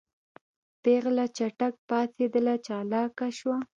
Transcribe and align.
پېغله 0.83 1.25
چټک 1.37 1.73
پاڅېدله 1.89 2.53
چالانه 2.67 3.27
شوه. 3.37 3.57